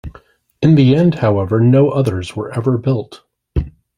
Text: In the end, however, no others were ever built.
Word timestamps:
In 0.63 0.73
the 0.73 0.95
end, 0.95 1.13
however, 1.13 1.59
no 1.59 1.91
others 1.91 2.35
were 2.35 2.51
ever 2.53 2.79
built. 2.79 3.21